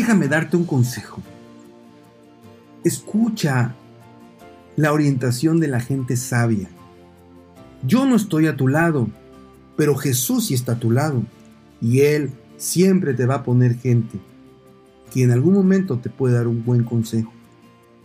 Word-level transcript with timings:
déjame 0.00 0.28
darte 0.28 0.56
un 0.56 0.64
consejo. 0.64 1.20
Escucha 2.84 3.74
la 4.74 4.94
orientación 4.94 5.60
de 5.60 5.68
la 5.68 5.78
gente 5.80 6.16
sabia. 6.16 6.70
Yo 7.86 8.06
no 8.06 8.16
estoy 8.16 8.46
a 8.46 8.56
tu 8.56 8.66
lado, 8.66 9.08
pero 9.76 9.94
Jesús 9.96 10.46
sí 10.46 10.54
está 10.54 10.72
a 10.72 10.78
tu 10.78 10.90
lado. 10.90 11.22
Y 11.82 12.00
Él 12.00 12.30
siempre 12.56 13.12
te 13.12 13.26
va 13.26 13.36
a 13.36 13.42
poner 13.42 13.78
gente 13.78 14.18
que 15.12 15.22
en 15.22 15.32
algún 15.32 15.52
momento 15.52 15.98
te 15.98 16.08
puede 16.08 16.34
dar 16.34 16.46
un 16.46 16.64
buen 16.64 16.82
consejo. 16.82 17.30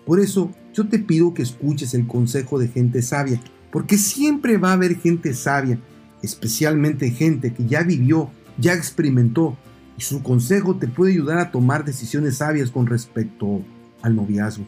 Por 0.05 0.19
eso 0.19 0.51
yo 0.73 0.89
te 0.89 0.99
pido 0.99 1.33
que 1.33 1.43
escuches 1.43 1.93
el 1.93 2.07
consejo 2.07 2.59
de 2.59 2.67
gente 2.67 3.01
sabia, 3.03 3.39
porque 3.71 3.97
siempre 3.97 4.57
va 4.57 4.71
a 4.71 4.73
haber 4.73 4.97
gente 4.97 5.33
sabia, 5.33 5.79
especialmente 6.21 7.09
gente 7.11 7.53
que 7.53 7.65
ya 7.65 7.83
vivió, 7.83 8.29
ya 8.57 8.73
experimentó, 8.73 9.57
y 9.97 10.01
su 10.01 10.21
consejo 10.21 10.75
te 10.75 10.87
puede 10.87 11.13
ayudar 11.13 11.39
a 11.39 11.51
tomar 11.51 11.85
decisiones 11.85 12.37
sabias 12.37 12.71
con 12.71 12.87
respecto 12.87 13.61
al 14.01 14.15
noviazgo. 14.15 14.65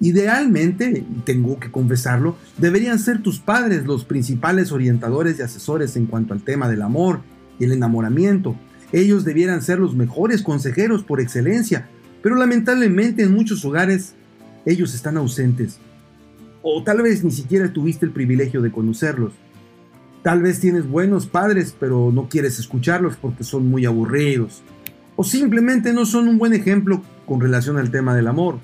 Idealmente, 0.00 1.04
tengo 1.24 1.58
que 1.58 1.72
confesarlo, 1.72 2.36
deberían 2.56 2.98
ser 2.98 3.22
tus 3.22 3.40
padres 3.40 3.84
los 3.84 4.04
principales 4.04 4.70
orientadores 4.70 5.38
y 5.38 5.42
asesores 5.42 5.96
en 5.96 6.06
cuanto 6.06 6.34
al 6.34 6.42
tema 6.42 6.68
del 6.68 6.82
amor 6.82 7.20
y 7.58 7.64
el 7.64 7.72
enamoramiento. 7.72 8.56
Ellos 8.92 9.24
debieran 9.24 9.60
ser 9.60 9.80
los 9.80 9.96
mejores 9.96 10.42
consejeros 10.42 11.02
por 11.02 11.20
excelencia, 11.20 11.88
pero 12.22 12.36
lamentablemente 12.36 13.22
en 13.22 13.34
muchos 13.34 13.64
hogares 13.64 14.14
ellos 14.66 14.94
están 14.94 15.16
ausentes. 15.16 15.78
O 16.62 16.82
tal 16.84 17.02
vez 17.02 17.24
ni 17.24 17.30
siquiera 17.30 17.72
tuviste 17.72 18.06
el 18.06 18.12
privilegio 18.12 18.62
de 18.62 18.70
conocerlos. 18.70 19.32
Tal 20.22 20.42
vez 20.42 20.60
tienes 20.60 20.88
buenos 20.88 21.26
padres, 21.26 21.74
pero 21.78 22.10
no 22.12 22.28
quieres 22.28 22.58
escucharlos 22.58 23.16
porque 23.16 23.44
son 23.44 23.68
muy 23.68 23.86
aburridos. 23.86 24.62
O 25.16 25.24
simplemente 25.24 25.92
no 25.92 26.06
son 26.06 26.28
un 26.28 26.38
buen 26.38 26.52
ejemplo 26.52 27.02
con 27.26 27.40
relación 27.40 27.76
al 27.78 27.90
tema 27.90 28.14
del 28.14 28.26
amor. 28.26 28.58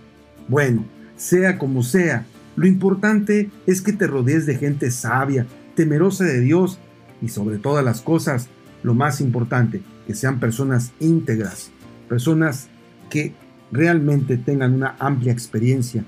Bueno, 0.48 0.84
sea 1.16 1.58
como 1.58 1.82
sea, 1.82 2.26
lo 2.56 2.66
importante 2.66 3.50
es 3.66 3.82
que 3.82 3.92
te 3.92 4.06
rodees 4.06 4.46
de 4.46 4.56
gente 4.56 4.90
sabia, 4.90 5.46
temerosa 5.74 6.24
de 6.24 6.40
Dios 6.40 6.78
y 7.22 7.28
sobre 7.28 7.58
todas 7.58 7.84
las 7.84 8.00
cosas, 8.00 8.48
lo 8.82 8.94
más 8.94 9.20
importante, 9.20 9.82
que 10.06 10.14
sean 10.14 10.40
personas 10.40 10.92
íntegras, 11.00 11.70
personas 12.08 12.68
que 13.10 13.32
realmente 13.72 14.36
tengan 14.36 14.74
una 14.74 14.96
amplia 14.98 15.32
experiencia 15.32 16.04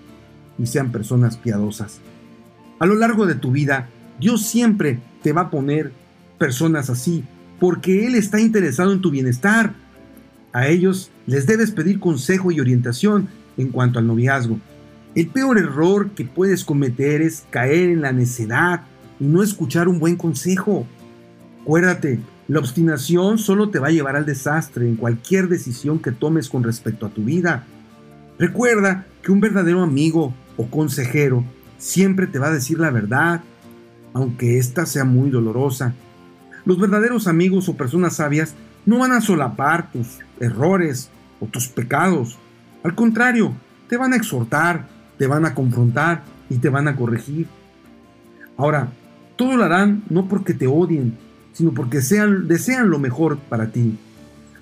y 0.59 0.67
sean 0.67 0.93
personas 0.93 1.37
piadosas. 1.37 2.01
A 2.79 2.87
lo 2.87 2.95
largo 2.95 3.27
de 3.27 3.35
tu 3.35 3.53
vida, 3.53 3.89
Dios 4.19 4.47
siempre 4.47 4.99
te 5.23 5.33
va 5.33 5.43
a 5.43 5.51
poner 5.51 5.93
personas 6.39 6.91
así, 6.91 7.25
porque 7.61 8.07
Él 8.07 8.15
está 8.15 8.41
interesado 8.41 8.93
en 8.93 9.01
tu 9.01 9.11
bienestar. 9.11 9.75
A 10.53 10.69
ellos 10.69 11.11
les 11.27 11.47
debes 11.47 11.71
pedir 11.71 12.01
consejo 12.01 12.51
y 12.51 12.61
orientación 12.61 13.29
en 13.57 13.69
cuanto 13.69 13.99
al 13.99 14.07
noviazgo. 14.07 14.59
El 15.15 15.29
peor 15.29 15.59
error 15.59 16.11
que 16.11 16.25
puedes 16.25 16.65
cometer 16.65 17.23
es 17.23 17.45
caer 17.51 17.91
en 17.91 18.03
la 18.03 18.13
necedad 18.13 18.83
y 19.19 19.25
no 19.25 19.43
escuchar 19.43 19.89
un 19.89 19.99
buen 19.99 20.17
consejo. 20.17 20.87
Acuérdate, 21.63 22.21
la 22.49 22.61
obstinación 22.61 23.39
solo 23.39 23.71
te 23.71 23.79
va 23.79 23.89
a 23.89 23.93
llevar 23.93 24.15
al 24.15 24.27
desastre 24.27 24.87
en 24.87 24.97
cualquier 24.97 25.49
decisión 25.49 25.99
que 25.99 26.13
tomes 26.13 26.49
con 26.49 26.63
respecto 26.63 27.07
a 27.07 27.11
tu 27.11 27.25
vida. 27.25 27.65
Recuerda 28.39 29.07
que 29.23 29.33
un 29.33 29.41
verdadero 29.41 29.83
amigo 29.83 30.35
o 30.57 30.67
consejero 30.67 31.45
siempre 31.79 32.27
te 32.27 32.39
va 32.39 32.49
a 32.49 32.53
decir 32.53 32.79
la 32.79 32.91
verdad, 32.91 33.43
aunque 34.17 34.57
ésta 34.57 34.87
sea 34.87 35.05
muy 35.05 35.29
dolorosa. 35.29 35.93
Los 36.65 36.81
verdaderos 36.81 37.27
amigos 37.27 37.69
o 37.69 37.77
personas 37.77 38.17
sabias 38.17 38.55
no 38.87 39.01
van 39.01 39.13
a 39.13 39.21
solapar 39.21 39.93
tus 39.93 40.21
errores 40.41 41.11
o 41.39 41.45
tus 41.45 41.69
pecados. 41.69 42.39
Al 42.83 42.95
contrario, 42.95 43.53
te 43.91 43.99
van 43.99 44.15
a 44.15 44.17
exhortar, 44.17 44.89
te 45.19 45.27
van 45.27 45.45
a 45.45 45.55
confrontar 45.55 46.23
y 46.49 46.57
te 46.57 46.71
van 46.71 46.89
a 46.89 46.97
corregir. 46.97 47.47
Ahora, 48.57 48.89
todo 49.37 49.55
lo 49.55 49.65
harán 49.65 50.03
no 50.09 50.29
porque 50.29 50.55
te 50.55 50.67
odien, 50.67 51.19
sino 51.53 51.75
porque 51.75 52.01
sean, 52.01 52.49
desean 52.49 52.89
lo 52.89 52.99
mejor 52.99 53.37
para 53.37 53.67
ti. 53.67 53.99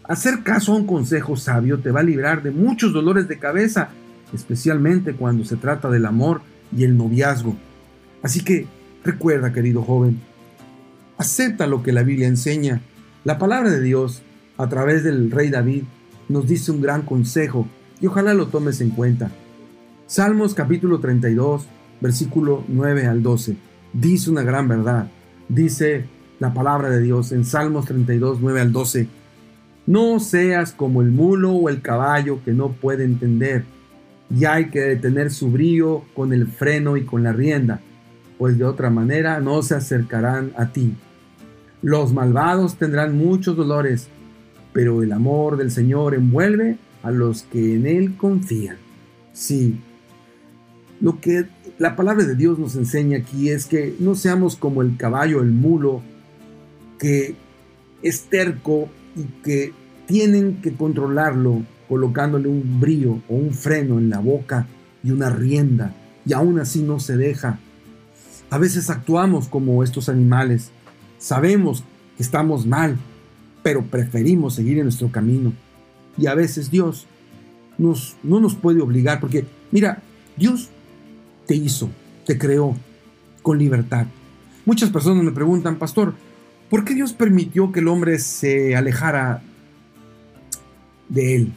Hacer 0.03 0.43
caso 0.43 0.73
a 0.73 0.77
un 0.77 0.87
consejo 0.87 1.37
sabio 1.37 1.79
te 1.79 1.93
va 1.93 2.01
a 2.01 2.03
librar 2.03 2.43
de 2.43 2.51
muchos 2.51 2.93
dolores 2.93 3.29
de 3.29 3.39
cabeza, 3.39 3.91
especialmente 4.33 5.15
cuando 5.15 5.45
se 5.45 5.55
trata 5.55 5.91
del 5.91 6.07
amor 6.07 6.41
y 6.77 6.83
el 6.83 6.97
noviazgo. 6.97 7.55
Así 8.21 8.43
que 8.43 8.67
recuerda, 9.05 9.53
querido 9.53 9.83
joven, 9.83 10.21
acepta 11.19 11.67
lo 11.67 11.83
que 11.83 11.93
la 11.93 12.03
Biblia 12.03 12.27
enseña. 12.27 12.81
La 13.25 13.39
palabra 13.39 13.71
de 13.71 13.81
Dios, 13.81 14.23
a 14.57 14.69
través 14.69 15.05
del 15.05 15.31
rey 15.31 15.51
David, 15.51 15.85
nos 16.29 16.49
dice 16.49 16.73
un 16.73 16.81
gran 16.81 17.03
consejo 17.03 17.69
y 18.01 18.07
ojalá 18.07 18.35
lo 18.35 18.49
tomes 18.49 18.81
en 18.81 18.91
cuenta. 18.91 19.31
Salmos 20.07 20.55
capítulo 20.55 21.01
32, 21.01 21.67
versículo 22.01 22.65
9 22.69 23.07
al 23.07 23.23
12, 23.23 23.57
dice 23.93 24.31
una 24.31 24.43
gran 24.43 24.69
verdad. 24.69 25.09
Dice 25.49 26.07
la 26.41 26.55
palabra 26.55 26.91
de 26.91 27.01
Dios 27.01 27.33
en 27.33 27.45
Salmos 27.45 27.87
32, 27.87 28.39
9 28.41 28.61
al 28.61 28.73
12. 28.73 29.09
No 29.87 30.19
seas 30.19 30.73
como 30.73 31.03
el 31.03 31.11
mulo 31.11 31.53
o 31.53 31.69
el 31.69 31.83
caballo 31.83 32.41
que 32.43 32.53
no 32.53 32.73
puede 32.73 33.05
entender, 33.05 33.65
y 34.35 34.47
hay 34.47 34.71
que 34.71 34.81
detener 34.81 35.31
su 35.31 35.51
brío 35.51 36.05
con 36.15 36.33
el 36.33 36.47
freno 36.47 36.97
y 36.97 37.05
con 37.05 37.23
la 37.23 37.33
rienda, 37.33 37.81
pues 38.45 38.59
de 38.59 38.65
otra 38.65 38.91
manera 38.91 39.41
no 39.41 39.63
se 39.63 39.75
acercarán 39.75 40.53
a 40.59 40.71
ti. 40.71 40.93
Los 41.81 42.13
malvados 42.13 42.77
tendrán 42.77 43.17
muchos 43.17 43.57
dolores, 43.57 44.09
pero 44.75 45.03
el 45.03 45.13
amor 45.13 45.57
del 45.57 45.71
Señor 45.71 46.15
envuelve 46.15 46.77
a 47.03 47.11
los 47.11 47.45
que 47.45 47.77
en 47.77 47.87
Él 47.87 48.19
confían. 48.19 48.77
Sí, 49.33 49.81
lo 51.01 51.23
que 51.23 51.47
la 51.79 51.97
palabra 51.97 52.27
de 52.27 52.35
Dios 52.35 52.59
nos 52.59 52.77
enseña 52.77 53.17
aquí 53.17 53.49
es 53.49 53.65
que 53.65 53.97
no 53.99 54.15
seamos 54.15 54.57
como 54.57 54.83
el 54.83 54.99
caballo, 54.99 55.41
el 55.41 55.51
mulo, 55.51 56.03
que 56.99 57.37
es 58.03 58.25
terco 58.25 58.91
y 59.17 59.23
que 59.43 59.73
tienen 60.05 60.61
que 60.61 60.75
controlarlo 60.75 61.63
colocándole 61.89 62.49
un 62.49 62.79
brillo 62.79 63.23
o 63.27 63.37
un 63.37 63.55
freno 63.55 63.97
en 63.97 64.11
la 64.11 64.19
boca 64.19 64.67
y 65.03 65.13
una 65.13 65.31
rienda 65.31 65.95
y 66.27 66.35
aún 66.35 66.61
así 66.61 66.83
no 66.83 67.01
se 67.01 67.17
deja. 67.17 67.59
A 68.55 68.59
veces 68.59 68.89
actuamos 68.89 69.49
como 69.49 69.83
estos 69.83 70.09
animales. 70.09 70.71
Sabemos 71.19 71.83
que 72.17 72.23
estamos 72.23 72.67
mal, 72.67 72.97
pero 73.65 73.83
preferimos 73.83 74.55
seguir 74.55 74.79
en 74.79 74.85
nuestro 74.85 75.11
camino. 75.11 75.53
Y 76.17 76.29
a 76.29 76.37
veces 76.37 76.71
Dios 76.71 77.09
no 77.79 78.39
nos 78.39 78.55
puede 78.55 78.81
obligar, 78.81 79.19
porque 79.19 79.45
mira, 79.73 80.05
Dios 80.37 80.69
te 81.49 81.57
hizo, 81.57 81.91
te 82.27 82.39
creó 82.39 82.77
con 83.43 83.59
libertad. 83.59 84.07
Muchas 84.65 84.91
personas 84.91 85.25
me 85.25 85.33
preguntan, 85.33 85.77
pastor, 85.77 86.15
¿por 86.71 86.85
qué 86.85 86.95
Dios 86.95 87.13
permitió 87.13 87.73
que 87.73 87.81
el 87.81 87.89
hombre 87.89 88.21
se 88.21 88.77
alejara 88.77 89.43
de 91.09 91.35
él? 91.35 91.53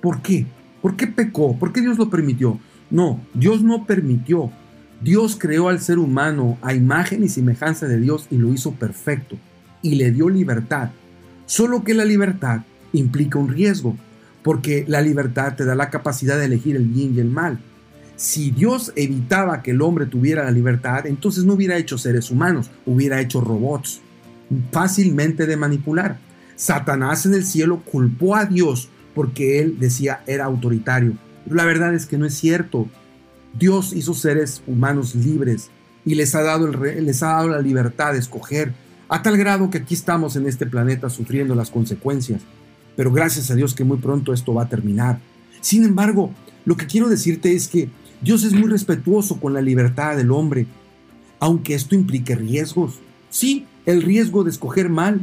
¿Por 0.00 0.22
qué? 0.22 0.46
¿Por 0.80 0.96
qué 0.96 1.06
pecó? 1.06 1.54
¿Por 1.58 1.70
qué 1.74 1.82
Dios 1.82 1.98
lo 1.98 2.08
permitió? 2.08 2.58
No, 2.88 3.20
Dios 3.34 3.62
no 3.62 3.84
permitió. 3.84 4.50
Dios 5.00 5.36
creó 5.38 5.68
al 5.68 5.80
ser 5.80 5.98
humano 5.98 6.58
a 6.62 6.74
imagen 6.74 7.24
y 7.24 7.28
semejanza 7.28 7.86
de 7.86 7.98
Dios 7.98 8.26
y 8.30 8.36
lo 8.36 8.52
hizo 8.52 8.72
perfecto 8.72 9.36
y 9.82 9.94
le 9.94 10.10
dio 10.10 10.28
libertad. 10.28 10.90
Solo 11.46 11.84
que 11.84 11.94
la 11.94 12.04
libertad 12.04 12.60
implica 12.92 13.38
un 13.38 13.48
riesgo, 13.48 13.96
porque 14.42 14.84
la 14.86 15.00
libertad 15.00 15.54
te 15.56 15.64
da 15.64 15.74
la 15.74 15.90
capacidad 15.90 16.38
de 16.38 16.46
elegir 16.46 16.76
el 16.76 16.86
bien 16.86 17.14
y 17.14 17.20
el 17.20 17.30
mal. 17.30 17.58
Si 18.16 18.50
Dios 18.50 18.92
evitaba 18.96 19.62
que 19.62 19.70
el 19.70 19.80
hombre 19.80 20.06
tuviera 20.06 20.44
la 20.44 20.50
libertad, 20.50 21.06
entonces 21.06 21.44
no 21.44 21.54
hubiera 21.54 21.78
hecho 21.78 21.96
seres 21.96 22.30
humanos, 22.30 22.70
hubiera 22.84 23.20
hecho 23.20 23.40
robots 23.40 24.00
fácilmente 24.70 25.46
de 25.46 25.56
manipular. 25.56 26.18
Satanás 26.56 27.24
en 27.24 27.34
el 27.34 27.44
cielo 27.44 27.82
culpó 27.84 28.36
a 28.36 28.44
Dios 28.44 28.90
porque 29.14 29.60
él 29.60 29.78
decía 29.78 30.22
era 30.26 30.44
autoritario. 30.44 31.14
La 31.48 31.64
verdad 31.64 31.94
es 31.94 32.06
que 32.06 32.18
no 32.18 32.26
es 32.26 32.34
cierto. 32.34 32.88
Dios 33.58 33.92
hizo 33.92 34.14
seres 34.14 34.62
humanos 34.66 35.14
libres 35.14 35.70
y 36.04 36.14
les 36.14 36.34
ha 36.34 36.42
dado, 36.42 36.68
les 36.68 37.22
ha 37.22 37.28
dado 37.28 37.48
la 37.48 37.60
libertad 37.60 38.12
de 38.12 38.18
escoger, 38.18 38.72
a 39.08 39.22
tal 39.22 39.36
grado 39.36 39.70
que 39.70 39.78
aquí 39.78 39.94
estamos 39.94 40.36
en 40.36 40.46
este 40.46 40.66
planeta 40.66 41.10
sufriendo 41.10 41.54
las 41.54 41.70
consecuencias. 41.70 42.42
Pero 42.96 43.12
gracias 43.12 43.50
a 43.50 43.54
Dios 43.54 43.74
que 43.74 43.84
muy 43.84 43.98
pronto 43.98 44.32
esto 44.32 44.54
va 44.54 44.64
a 44.64 44.68
terminar. 44.68 45.20
Sin 45.60 45.84
embargo, 45.84 46.32
lo 46.64 46.76
que 46.76 46.86
quiero 46.86 47.08
decirte 47.08 47.54
es 47.54 47.66
que 47.66 47.88
Dios 48.22 48.44
es 48.44 48.52
muy 48.52 48.68
respetuoso 48.68 49.40
con 49.40 49.52
la 49.52 49.60
libertad 49.60 50.16
del 50.16 50.30
hombre, 50.30 50.66
aunque 51.38 51.74
esto 51.74 51.94
implique 51.94 52.34
riesgos. 52.34 53.00
Sí, 53.30 53.66
el 53.86 54.02
riesgo 54.02 54.44
de 54.44 54.50
escoger 54.50 54.88
mal. 54.90 55.20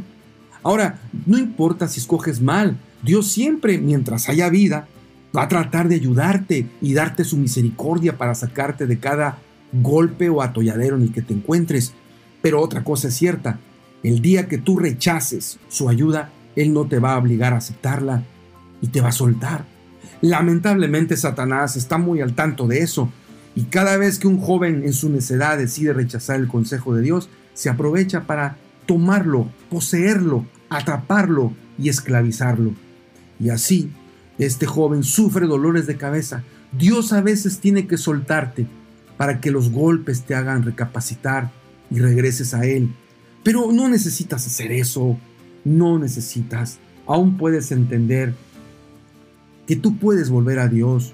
Ahora, 0.62 1.00
no 1.26 1.38
importa 1.38 1.88
si 1.88 2.00
escoges 2.00 2.40
mal, 2.40 2.76
Dios 3.02 3.28
siempre, 3.28 3.78
mientras 3.78 4.28
haya 4.28 4.50
vida, 4.50 4.88
va 5.36 5.42
a 5.42 5.48
tratar 5.48 5.88
de 5.88 5.96
ayudarte 5.96 6.66
y 6.80 6.94
darte 6.94 7.24
su 7.24 7.36
misericordia 7.36 8.16
para 8.16 8.34
sacarte 8.34 8.86
de 8.86 8.98
cada 8.98 9.38
golpe 9.72 10.28
o 10.28 10.42
atolladero 10.42 10.96
en 10.96 11.02
el 11.02 11.12
que 11.12 11.22
te 11.22 11.34
encuentres. 11.34 11.92
Pero 12.40 12.60
otra 12.60 12.84
cosa 12.84 13.08
es 13.08 13.14
cierta, 13.14 13.58
el 14.02 14.20
día 14.20 14.48
que 14.48 14.58
tú 14.58 14.78
rechaces 14.78 15.58
su 15.68 15.88
ayuda, 15.88 16.30
Él 16.56 16.72
no 16.72 16.86
te 16.86 16.98
va 16.98 17.14
a 17.14 17.18
obligar 17.18 17.52
a 17.52 17.58
aceptarla. 17.58 18.24
y 18.80 18.88
te 18.88 19.00
va 19.00 19.08
a 19.08 19.12
soltar. 19.12 19.64
Lamentablemente 20.20 21.16
Satanás 21.16 21.74
está 21.74 21.98
muy 21.98 22.20
al 22.20 22.34
tanto 22.34 22.68
de 22.68 22.78
eso 22.78 23.10
y 23.58 23.64
cada 23.64 23.96
vez 23.96 24.20
que 24.20 24.28
un 24.28 24.40
joven 24.40 24.84
en 24.84 24.92
su 24.92 25.10
necedad 25.10 25.58
decide 25.58 25.92
rechazar 25.92 26.38
el 26.38 26.46
consejo 26.46 26.94
de 26.94 27.02
Dios, 27.02 27.28
se 27.54 27.68
aprovecha 27.68 28.22
para 28.22 28.56
tomarlo, 28.86 29.48
poseerlo, 29.68 30.46
atraparlo 30.70 31.52
y 31.76 31.88
esclavizarlo. 31.88 32.70
Y 33.40 33.50
así, 33.50 33.90
este 34.38 34.66
joven 34.66 35.02
sufre 35.02 35.46
dolores 35.46 35.86
de 35.86 35.96
cabeza. 35.96 36.44
Dios 36.72 37.12
a 37.12 37.20
veces 37.20 37.58
tiene 37.58 37.86
que 37.86 37.96
soltarte 37.98 38.66
para 39.16 39.40
que 39.40 39.50
los 39.50 39.70
golpes 39.70 40.22
te 40.22 40.34
hagan 40.34 40.62
recapacitar 40.62 41.50
y 41.90 41.98
regreses 41.98 42.54
a 42.54 42.64
Él. 42.64 42.90
Pero 43.42 43.72
no 43.72 43.88
necesitas 43.88 44.46
hacer 44.46 44.72
eso, 44.72 45.18
no 45.64 45.98
necesitas. 45.98 46.78
Aún 47.06 47.36
puedes 47.36 47.72
entender 47.72 48.34
que 49.66 49.76
tú 49.76 49.98
puedes 49.98 50.30
volver 50.30 50.58
a 50.58 50.68
Dios. 50.68 51.12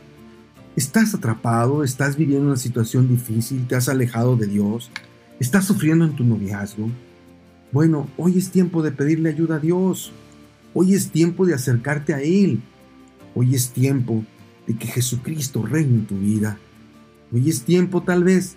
Estás 0.77 1.15
atrapado, 1.15 1.85
estás 1.85 2.17
viviendo 2.17 2.47
una 2.47 2.56
situación 2.56 3.09
difícil, 3.09 3.67
te 3.67 3.77
has 3.77 3.88
alejado 3.88 4.37
de 4.37 4.49
Dios, 4.49 4.91
estás 5.38 5.65
sufriendo 5.65 6.05
en 6.05 6.17
tu 6.17 6.25
noviazgo. 6.25 6.91
Bueno, 7.73 8.09
hoy 8.17 8.38
es 8.38 8.50
tiempo 8.50 8.82
de 8.82 8.93
pedirle 8.93 9.31
ayuda 9.31 9.56
a 9.56 9.61
Dios. 9.61 10.12
Hoy 10.75 10.94
es 10.94 11.11
tiempo 11.11 11.47
de 11.47 11.55
acercarte 11.55 12.15
a 12.15 12.20
Él. 12.20 12.61
Hoy 13.34 13.54
es 13.54 13.70
tiempo 13.70 14.25
de 14.66 14.76
que 14.76 14.86
Jesucristo 14.86 15.62
reine 15.62 15.94
en 15.94 16.06
tu 16.06 16.16
vida. 16.19 16.58
Hoy 17.32 17.48
es 17.48 17.62
tiempo 17.62 18.02
tal 18.02 18.22
vez 18.22 18.56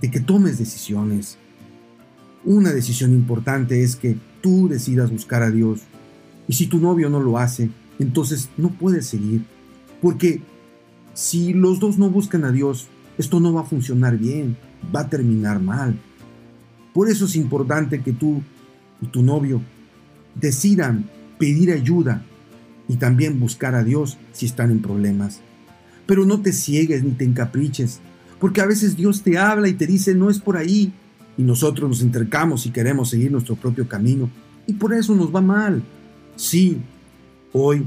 de 0.00 0.10
que 0.10 0.20
tomes 0.20 0.58
decisiones. 0.58 1.36
Una 2.44 2.72
decisión 2.72 3.12
importante 3.12 3.82
es 3.82 3.96
que 3.96 4.16
tú 4.40 4.68
decidas 4.68 5.10
buscar 5.10 5.42
a 5.42 5.50
Dios. 5.50 5.80
Y 6.48 6.54
si 6.54 6.66
tu 6.66 6.78
novio 6.78 7.10
no 7.10 7.20
lo 7.20 7.38
hace, 7.38 7.70
entonces 7.98 8.48
no 8.56 8.70
puedes 8.70 9.06
seguir. 9.06 9.44
Porque 10.00 10.40
si 11.12 11.52
los 11.52 11.78
dos 11.78 11.98
no 11.98 12.08
buscan 12.08 12.44
a 12.44 12.52
Dios, 12.52 12.88
esto 13.18 13.40
no 13.40 13.52
va 13.52 13.60
a 13.60 13.64
funcionar 13.64 14.16
bien, 14.16 14.56
va 14.94 15.00
a 15.00 15.08
terminar 15.10 15.60
mal. 15.60 15.98
Por 16.94 17.10
eso 17.10 17.26
es 17.26 17.36
importante 17.36 18.02
que 18.02 18.12
tú 18.12 18.42
y 19.02 19.06
tu 19.06 19.22
novio 19.22 19.60
decidan 20.34 21.10
pedir 21.38 21.72
ayuda 21.72 22.24
y 22.88 22.96
también 22.96 23.40
buscar 23.40 23.74
a 23.74 23.84
Dios 23.84 24.18
si 24.32 24.46
están 24.46 24.70
en 24.70 24.82
problemas. 24.82 25.40
Pero 26.06 26.26
no 26.26 26.40
te 26.40 26.52
ciegues 26.52 27.02
ni 27.02 27.12
te 27.12 27.24
encapriches, 27.24 28.00
porque 28.38 28.60
a 28.60 28.66
veces 28.66 28.96
Dios 28.96 29.22
te 29.22 29.38
habla 29.38 29.68
y 29.68 29.74
te 29.74 29.86
dice 29.86 30.14
no 30.14 30.30
es 30.30 30.38
por 30.38 30.56
ahí, 30.56 30.92
y 31.36 31.42
nosotros 31.42 31.88
nos 31.88 32.02
intercamos 32.02 32.66
y 32.66 32.70
queremos 32.70 33.10
seguir 33.10 33.32
nuestro 33.32 33.56
propio 33.56 33.88
camino, 33.88 34.30
y 34.66 34.74
por 34.74 34.94
eso 34.94 35.14
nos 35.14 35.34
va 35.34 35.40
mal. 35.40 35.82
Sí, 36.36 36.78
hoy 37.52 37.86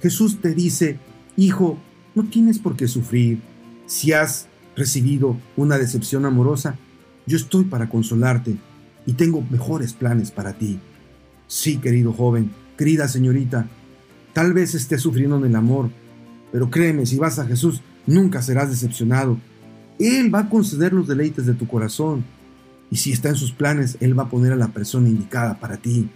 Jesús 0.00 0.40
te 0.40 0.54
dice, 0.54 0.98
hijo, 1.36 1.78
no 2.14 2.24
tienes 2.24 2.58
por 2.58 2.76
qué 2.76 2.88
sufrir. 2.88 3.40
Si 3.86 4.12
has 4.12 4.48
recibido 4.76 5.36
una 5.56 5.78
decepción 5.78 6.24
amorosa, 6.24 6.76
yo 7.26 7.36
estoy 7.36 7.64
para 7.64 7.88
consolarte 7.88 8.56
y 9.06 9.12
tengo 9.12 9.44
mejores 9.50 9.92
planes 9.92 10.30
para 10.30 10.54
ti. 10.54 10.78
Sí, 11.46 11.78
querido 11.78 12.12
joven, 12.12 12.50
querida 12.76 13.08
señorita, 13.08 13.68
tal 14.32 14.52
vez 14.52 14.74
estés 14.74 15.00
sufriendo 15.00 15.36
en 15.36 15.44
el 15.44 15.56
amor, 15.56 15.90
pero 16.50 16.70
créeme, 16.70 17.06
si 17.06 17.16
vas 17.16 17.38
a 17.38 17.46
Jesús, 17.46 17.82
nunca 18.06 18.42
serás 18.42 18.70
decepcionado. 18.70 19.38
Él 19.98 20.34
va 20.34 20.40
a 20.40 20.48
conceder 20.48 20.92
los 20.92 21.08
deleites 21.08 21.46
de 21.46 21.54
tu 21.54 21.66
corazón. 21.66 22.24
Y 22.90 22.96
si 22.96 23.12
está 23.12 23.30
en 23.30 23.36
sus 23.36 23.52
planes, 23.52 23.96
Él 24.00 24.18
va 24.18 24.24
a 24.24 24.28
poner 24.28 24.52
a 24.52 24.56
la 24.56 24.68
persona 24.68 25.08
indicada 25.08 25.58
para 25.58 25.78
ti. 25.78 26.10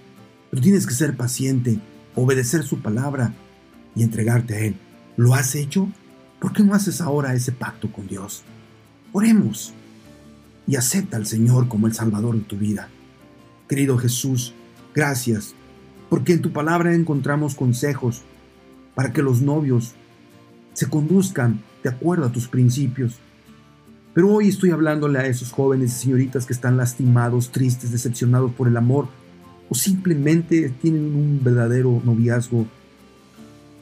Pero 0.51 0.63
tienes 0.63 0.87
que 0.87 0.95
ser 0.95 1.17
paciente, 1.17 1.79
obedecer 2.15 2.63
su 2.65 2.81
palabra 2.81 3.33
y 3.95 4.03
entregarte 4.03 4.55
a 4.55 4.61
Él. 4.61 4.77
¿Lo 5.17 5.35
has 5.35 5.55
hecho? 5.55 5.89
¿Por 6.41 6.53
qué 6.53 6.63
no 6.63 6.75
haces 6.75 7.01
ahora 7.01 7.35
ese 7.35 7.53
pacto 7.53 7.91
con 7.91 8.07
Dios? 8.07 8.43
Oremos 9.13 9.73
y 10.67 10.77
acepta 10.77 11.17
al 11.17 11.27
Señor 11.27 11.69
como 11.69 11.87
el 11.87 11.95
Salvador 11.95 12.35
de 12.37 12.43
tu 12.43 12.59
vida. 12.59 12.89
Querido 13.69 13.97
Jesús, 13.97 14.53
gracias, 14.95 15.55
porque 16.09 16.35
en 16.35 16.43
tu 16.43 16.53
palabra 16.53 16.95
encontramos 16.95 17.55
consejos 17.55 18.23
para 18.95 19.13
que 19.13 19.23
los 19.23 19.43
novios 19.43 19.95
se 20.73 20.89
conduzcan 20.89 21.63
de 21.83 21.91
acuerdo 21.91 22.27
a 22.27 22.33
tus 22.33 22.49
principios. 22.49 23.19
Pero 24.15 24.33
hoy 24.33 24.49
estoy 24.49 24.71
hablándole 24.71 25.19
a 25.19 25.27
esos 25.27 25.53
jóvenes 25.53 25.95
y 25.95 26.05
señoritas 26.05 26.47
que 26.47 26.53
están 26.53 26.77
lastimados, 26.77 27.51
tristes, 27.51 27.93
decepcionados 27.93 28.53
por 28.53 28.69
el 28.69 28.77
amor, 28.77 29.09
o 29.69 29.75
simplemente 29.75 30.71
tienen 30.81 31.15
un 31.15 31.41
verdadero 31.43 32.01
noviazgo 32.05 32.67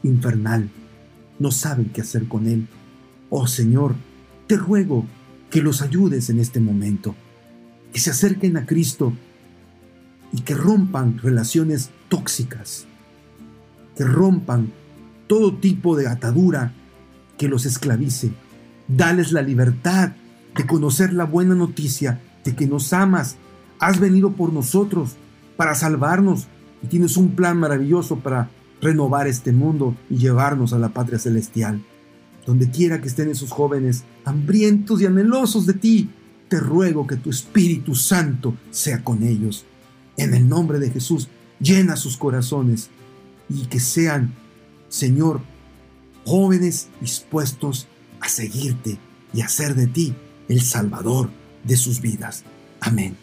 infernal. 0.03 0.70
No 1.38 1.50
saben 1.50 1.91
qué 1.91 2.00
hacer 2.00 2.27
con 2.27 2.47
él. 2.47 2.67
Oh 3.31 3.47
Señor, 3.47 3.94
te 4.47 4.56
ruego 4.56 5.05
que 5.50 5.62
los 5.62 5.82
ayudes 5.82 6.31
en 6.31 6.41
este 6.41 6.61
momento, 6.61 7.15
que 7.93 8.00
se 8.00 8.11
acerquen 8.11 8.56
a 8.56 8.67
Cristo 8.67 9.12
y 10.32 10.41
que 10.41 10.55
rompan 10.55 11.19
relaciones 11.19 11.91
tóxicas, 12.09 12.87
que 13.97 14.05
rompan 14.05 14.73
todo 15.27 15.55
tipo 15.56 15.97
de 15.97 16.09
atadura 16.09 16.73
que 17.39 17.49
los 17.49 17.67
esclavice. 17.67 18.33
Dales 18.89 19.33
la 19.33 19.43
libertad 19.43 20.12
de 20.56 20.67
conocer 20.67 21.12
la 21.12 21.25
buena 21.25 21.55
noticia 21.55 22.21
de 22.45 22.55
que 22.55 22.67
nos 22.67 22.93
amas, 22.93 23.37
has 23.81 23.99
venido 23.99 24.33
por 24.33 24.53
nosotros 24.53 25.17
para 25.56 25.75
salvarnos 25.75 26.47
y 26.83 26.87
tienes 26.87 27.17
un 27.17 27.35
plan 27.35 27.59
maravilloso 27.59 28.19
para 28.19 28.51
renovar 28.81 29.27
este 29.27 29.53
mundo 29.53 29.97
y 30.11 30.19
llevarnos 30.19 30.73
a 30.73 30.79
la 30.79 30.91
patria 30.91 31.19
celestial. 31.19 31.83
Donde 32.47 32.71
quiera 32.71 33.01
que 33.01 33.09
estén 33.09 33.31
esos 33.31 33.51
jóvenes, 33.51 34.05
hambrientos 34.25 35.01
y 35.01 35.06
anhelosos 35.06 35.65
de 35.65 35.75
ti, 35.75 36.11
te 36.49 36.61
ruego 36.61 37.06
que 37.06 37.17
tu 37.17 37.31
Espíritu 37.31 37.95
Santo 37.95 38.55
sea 38.71 39.03
con 39.03 39.23
ellos. 39.23 39.65
En 40.19 40.35
el 40.35 40.47
nombre 40.49 40.79
de 40.79 40.91
Jesús, 40.91 41.29
llena 41.64 41.96
sus 41.96 42.16
corazones 42.16 42.90
y 43.49 43.66
que 43.66 43.81
sean, 43.81 44.34
Señor, 44.88 45.40
jóvenes 46.25 46.88
dispuestos 47.00 47.88
a 48.20 48.28
seguirte 48.28 48.99
y 49.32 49.40
hacer 49.40 49.75
de 49.75 49.87
ti 49.87 50.14
el 50.49 50.61
Salvador 50.61 51.31
de 51.64 51.76
sus 51.76 52.00
vidas. 52.00 52.44
Amén. 52.81 53.16